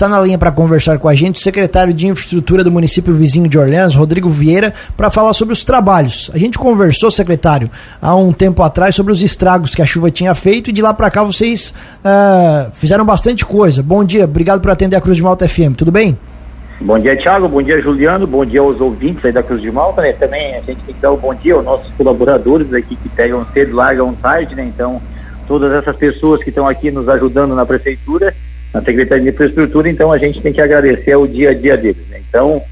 [0.00, 3.46] está na linha para conversar com a gente o secretário de Infraestrutura do município vizinho
[3.46, 6.30] de Orleans, Rodrigo Vieira, para falar sobre os trabalhos.
[6.32, 10.34] A gente conversou, secretário, há um tempo atrás sobre os estragos que a chuva tinha
[10.34, 13.82] feito e de lá para cá vocês uh, fizeram bastante coisa.
[13.82, 15.76] Bom dia, obrigado por atender a Cruz de Malta FM.
[15.76, 16.18] Tudo bem?
[16.80, 17.46] Bom dia, Thiago.
[17.46, 18.26] Bom dia, Juliano.
[18.26, 20.14] Bom dia aos ouvintes aí da Cruz de Malta, né?
[20.14, 23.46] Também a gente tem que dar um bom dia aos nossos colaboradores aqui que pegam
[23.52, 24.64] cedo, largam tarde, né?
[24.64, 24.98] Então,
[25.46, 28.34] todas essas pessoas que estão aqui nos ajudando na prefeitura,
[28.72, 32.06] na Secretaria de Infraestrutura, então a gente tem que agradecer o dia a dia deles,
[32.08, 32.20] né?
[32.28, 32.62] Então,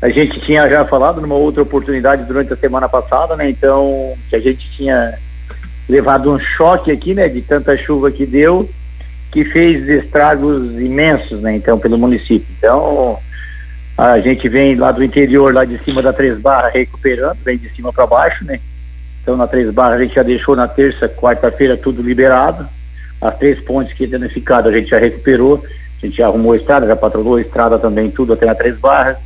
[0.00, 3.50] a gente tinha já falado numa outra oportunidade durante a semana passada, né?
[3.50, 5.18] Então, que a gente tinha
[5.88, 7.28] levado um choque aqui, né?
[7.28, 8.68] De tanta chuva que deu,
[9.32, 11.56] que fez estragos imensos, né?
[11.56, 12.46] Então, pelo município.
[12.56, 13.18] Então,
[13.96, 17.68] a gente vem lá do interior, lá de cima da Três Barras, recuperando, vem de
[17.70, 18.60] cima para baixo, né?
[19.20, 22.68] Então, na Três Barras, a gente já deixou na terça, quarta-feira, tudo liberado.
[23.20, 25.62] As três pontes que danificadas a gente já recuperou.
[26.00, 28.78] A gente já arrumou a estrada, já patrulhou a estrada também, tudo até na Três
[28.78, 29.16] Barras.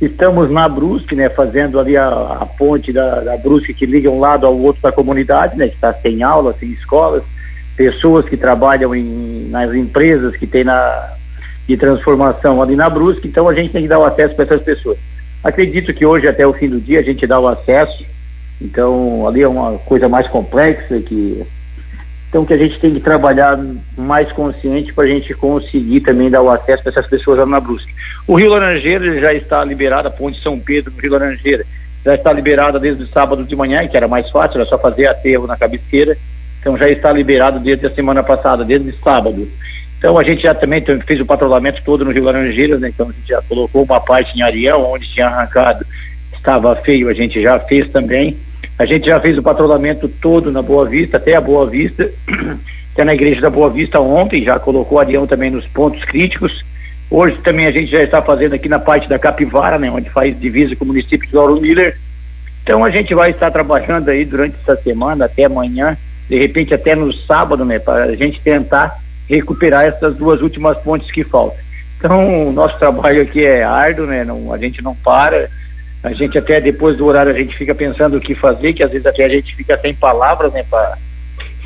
[0.00, 1.28] Estamos na Brusque, né?
[1.28, 4.92] Fazendo ali a, a ponte da, da Brusque que liga um lado ao outro da
[4.92, 5.68] comunidade, né?
[5.68, 7.22] Que está sem aula, sem escolas.
[7.76, 11.12] Pessoas que trabalham em, nas empresas que tem na,
[11.68, 14.62] de transformação ali na Brusque, então a gente tem que dar o acesso para essas
[14.62, 14.96] pessoas.
[15.44, 18.04] Acredito que hoje, até o fim do dia, a gente dá o acesso,
[18.60, 21.44] então ali é uma coisa mais complexa que.
[22.28, 23.58] Então que a gente tem que trabalhar
[23.96, 27.58] mais consciente para a gente conseguir também dar o acesso para essas pessoas lá na
[27.58, 27.92] Brusque.
[28.26, 31.64] O Rio Laranjeira já está liberado, a ponte São Pedro no Rio Laranjeira
[32.04, 35.06] já está liberada desde o sábado de manhã, que era mais fácil, era só fazer
[35.06, 36.16] aterro na cabeceira.
[36.60, 39.48] Então já está liberado desde a semana passada, desde sábado.
[39.98, 42.88] Então a gente já também fez o patrulhamento todo no Rio Laranjeiras, né?
[42.88, 45.84] Então a gente já colocou uma parte em Ariel, onde tinha arrancado,
[46.32, 48.36] estava feio, a gente já fez também.
[48.78, 52.08] A gente já fez o patrulhamento todo na Boa Vista, até a Boa Vista,
[52.94, 56.64] até na igreja da Boa Vista ontem, já colocou Ariel também nos pontos críticos.
[57.10, 59.90] Hoje também a gente já está fazendo aqui na parte da Capivara, né?
[59.90, 61.98] Onde faz divisa com o município de Lauro Miller.
[62.62, 65.96] Então a gente vai estar trabalhando aí durante essa semana, até amanhã,
[66.28, 67.78] de repente até no sábado, né?
[67.78, 71.58] Para a gente tentar recuperar essas duas últimas pontes que faltam.
[71.98, 74.24] Então, o nosso trabalho aqui é árduo, né?
[74.24, 75.50] Não, a gente não para.
[76.02, 78.90] A gente até depois do horário a gente fica pensando o que fazer, que às
[78.90, 80.96] vezes até a gente fica sem palavras, né, para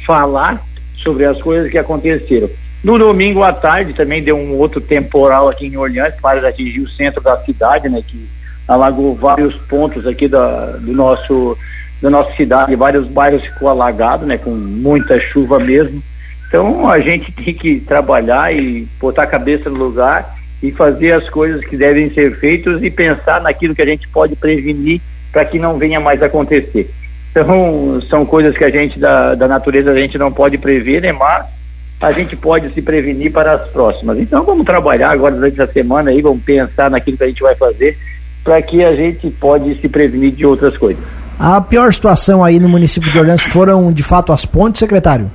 [0.06, 0.62] falar
[0.96, 2.48] sobre as coisas que aconteceram.
[2.82, 6.88] No domingo à tarde também deu um outro temporal aqui em Orleans, para atingir o
[6.88, 8.28] centro da cidade, né, que
[8.66, 11.56] alagou vários pontos aqui da, do nosso
[12.00, 16.02] da nossa cidade, vários bairros ficou alagado, né, com muita chuva mesmo.
[16.48, 21.28] Então a gente tem que trabalhar e botar a cabeça no lugar e fazer as
[21.28, 25.00] coisas que devem ser feitas e pensar naquilo que a gente pode prevenir
[25.32, 26.90] para que não venha mais acontecer.
[27.30, 31.12] Então são coisas que a gente da, da natureza a gente não pode prever, né?
[31.12, 31.46] Mas
[32.00, 34.18] a gente pode se prevenir para as próximas.
[34.18, 37.54] Então vamos trabalhar agora durante a semana aí, vamos pensar naquilo que a gente vai
[37.54, 37.96] fazer
[38.44, 41.02] para que a gente pode se prevenir de outras coisas.
[41.38, 45.30] A pior situação aí no município de Orleans foram de fato as pontes, secretário?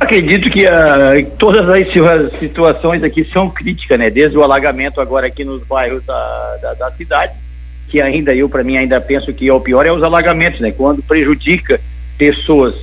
[0.00, 4.10] Acredito que uh, todas as situações aqui são críticas, né?
[4.10, 7.32] Desde o alagamento agora aqui nos bairros da, da, da cidade,
[7.88, 10.72] que ainda eu, para mim, ainda penso que é o pior é os alagamentos, né?
[10.72, 11.80] Quando prejudica
[12.16, 12.74] pessoas,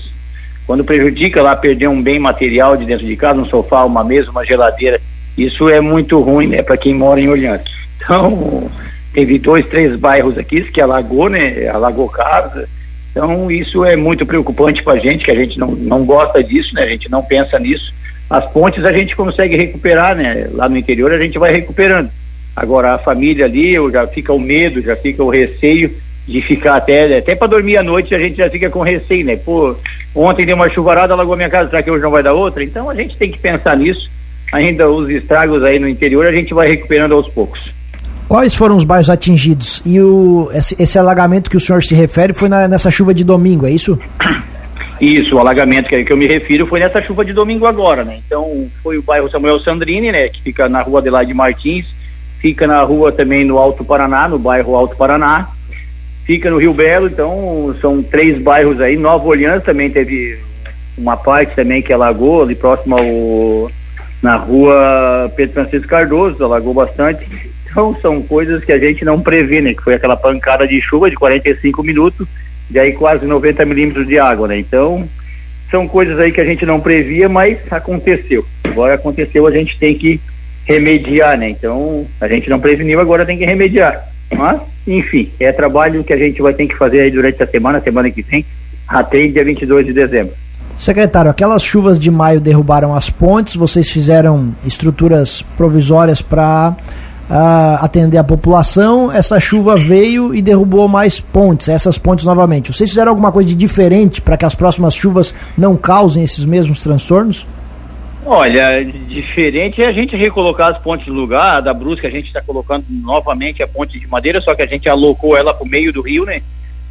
[0.66, 4.32] quando prejudica lá perder um bem material de dentro de casa, um sofá, uma mesa,
[4.32, 5.00] uma geladeira,
[5.38, 6.64] isso é muito ruim, né?
[6.64, 7.62] Para quem mora em Orleans.
[7.98, 8.70] Então,
[9.14, 11.68] teve dois, três bairros aqui que alagou, né?
[11.68, 12.70] Alagou casa,
[13.16, 16.76] então, isso é muito preocupante para a gente, que a gente não, não gosta disso,
[16.76, 16.84] né?
[16.84, 17.94] A gente não pensa nisso.
[18.30, 20.50] As pontes a gente consegue recuperar, né?
[20.52, 22.10] Lá no interior a gente vai recuperando.
[22.54, 25.96] Agora, a família ali, já fica o medo, já fica o receio
[26.28, 29.38] de ficar até, até para dormir à noite a gente já fica com receio, né?
[29.38, 29.78] Pô,
[30.14, 32.66] ontem deu uma chuvarada, alagou minha casa, será que hoje não vai dar outra?
[32.66, 34.12] Então a gente tem que pensar nisso.
[34.52, 37.72] Ainda os estragos aí no interior a gente vai recuperando aos poucos.
[38.28, 39.82] Quais foram os bairros atingidos?
[39.86, 43.24] E o, esse, esse alagamento que o senhor se refere foi na, nessa chuva de
[43.24, 44.00] domingo, é isso?
[45.00, 48.20] Isso, o alagamento que, que eu me refiro foi nessa chuva de domingo agora, né?
[48.26, 50.30] Então, foi o bairro Samuel Sandrini, né?
[50.30, 51.86] Que fica na rua Adelaide Martins,
[52.40, 55.50] fica na rua também no Alto Paraná, no bairro Alto Paraná,
[56.24, 58.96] fica no Rio Belo, então são três bairros aí.
[58.96, 60.40] Nova Orleans também teve
[60.98, 63.72] uma parte também que alagou, ali próximo ao
[64.22, 67.28] na rua Pedro Francisco Cardoso, alagou bastante.
[67.76, 69.74] Então são coisas que a gente não prevê, né?
[69.74, 72.26] Que foi aquela pancada de chuva de 45 minutos
[72.72, 74.58] e aí quase 90 milímetros de água, né?
[74.58, 75.06] Então
[75.70, 78.46] são coisas aí que a gente não previa, mas aconteceu.
[78.64, 80.22] Agora aconteceu, a gente tem que
[80.64, 81.50] remediar, né?
[81.50, 84.08] Então a gente não preveniu, agora tem que remediar.
[84.34, 87.82] Mas, enfim, é trabalho que a gente vai ter que fazer aí durante a semana,
[87.82, 88.46] semana que vem,
[88.88, 90.34] até dia 22 de dezembro.
[90.80, 96.78] Secretário, aquelas chuvas de maio derrubaram as pontes, vocês fizeram estruturas provisórias para
[97.30, 102.72] ah, atender a população, essa chuva veio e derrubou mais pontes, essas pontes novamente.
[102.72, 106.82] Vocês fizeram alguma coisa de diferente para que as próximas chuvas não causem esses mesmos
[106.82, 107.48] transtornos?
[108.28, 111.58] Olha, diferente é a gente recolocar as pontes no lugar.
[111.58, 114.66] A da Brusca a gente está colocando novamente a ponte de madeira, só que a
[114.66, 116.42] gente alocou ela para o meio do rio, né?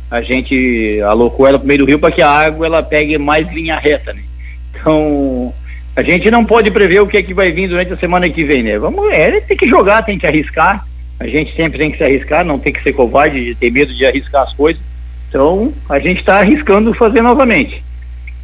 [0.09, 3.19] A gente alocou ela para o meio do rio para que a água ela pegue
[3.19, 4.23] mais linha reta, né?
[4.71, 5.53] Então,
[5.97, 8.43] a gente não pode prever o que é que vai vir durante a semana que
[8.43, 8.79] vem, né?
[8.79, 10.85] Vamos, é, tem que jogar, tem que arriscar.
[11.21, 14.05] A gente sempre tem que se arriscar, não tem que ser covarde, ter medo de
[14.05, 14.83] arriscar as coisas.
[15.29, 17.83] Então, a gente está arriscando fazer novamente.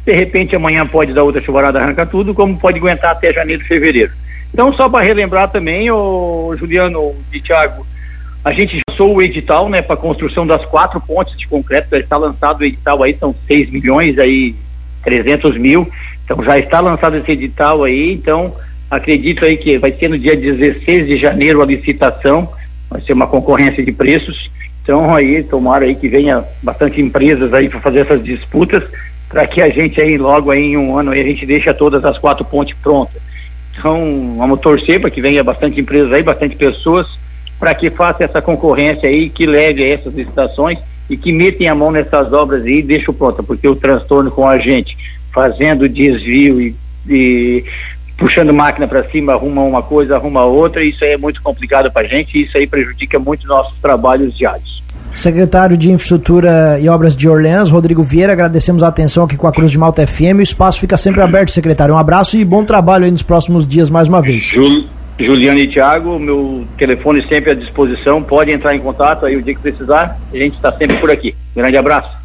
[0.05, 4.11] De repente amanhã pode dar outra chuvarada, arranca tudo, como pode aguentar até janeiro, fevereiro.
[4.53, 7.85] Então, só para relembrar também, o Juliano e Thiago,
[8.43, 12.17] a gente lançou o edital, né, para construção das quatro pontes de concreto, já está
[12.17, 14.55] lançado o edital aí, são 6 milhões aí,
[15.03, 15.87] 300 mil,
[16.23, 18.53] então já está lançado esse edital aí, então
[18.89, 22.49] acredito aí que vai ser no dia 16 de janeiro a licitação,
[22.89, 24.51] vai ser uma concorrência de preços,
[24.83, 28.83] então aí tomara aí que venha bastante empresas aí para fazer essas disputas,
[29.29, 32.03] para que a gente aí logo aí em um ano aí a gente deixa todas
[32.03, 33.21] as quatro pontes prontas.
[33.77, 37.07] Então vamos torcer para que venha bastante empresas aí, bastante pessoas,
[37.57, 40.79] para que faça essa concorrência aí, que leve essas licitações
[41.09, 44.47] e que metem a mão nessas obras aí e deixem pronta, porque o transtorno com
[44.47, 44.97] a gente
[45.33, 46.75] fazendo desvio e,
[47.07, 47.63] e
[48.17, 52.05] puxando máquina para cima, arruma uma coisa, arruma outra, isso aí é muito complicado para
[52.05, 54.81] a gente e isso aí prejudica muito nossos trabalhos diários.
[55.13, 59.51] Secretário de Infraestrutura e Obras de Orleans, Rodrigo Vieira, agradecemos a atenção aqui com a
[59.51, 60.39] Cruz de Malta FM.
[60.39, 61.93] O espaço fica sempre aberto, secretário.
[61.93, 64.43] Um abraço e bom trabalho aí nos próximos dias mais uma vez.
[64.43, 64.85] Jul,
[65.19, 68.23] Juliano e Thiago, meu telefone sempre à disposição.
[68.23, 70.17] Pode entrar em contato aí o dia que precisar.
[70.31, 71.35] A gente está sempre por aqui.
[71.55, 72.20] Grande abraço.